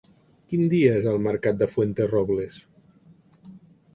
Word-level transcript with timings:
Quin 0.53 0.63
dia 0.71 0.93
és 1.01 1.09
el 1.11 1.19
mercat 1.25 1.59
de 1.59 1.67
Fuenterrobles? 1.75 2.57